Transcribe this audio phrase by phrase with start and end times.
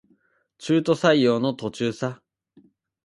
[0.57, 2.23] 中途採用の途中さ